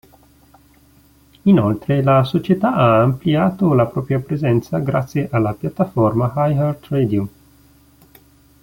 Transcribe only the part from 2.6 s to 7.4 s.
ha ampliato la propria presenza grazie alla piattaforma iHeartRadio.